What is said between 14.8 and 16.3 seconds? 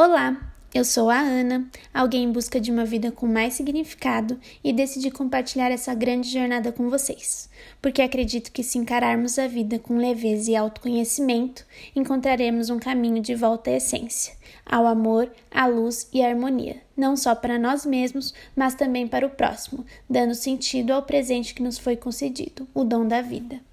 amor, à luz e à